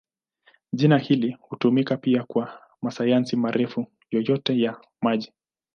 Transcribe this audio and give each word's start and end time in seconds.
Jina 0.73 0.97
hili 0.97 1.37
hutumika 1.41 1.97
pia 1.97 2.23
kwa 2.23 2.59
manyasi 2.81 3.35
marefu 3.35 3.85
yoyote 4.11 4.59
ya 4.59 4.81
maji. 5.01 5.33